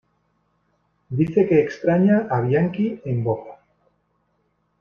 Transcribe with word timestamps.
Dice 1.19 1.45
que 1.47 1.61
extraña 1.61 2.25
a 2.31 2.41
Bianchi 2.41 2.99
en 3.05 3.23
Boca. 3.23 3.59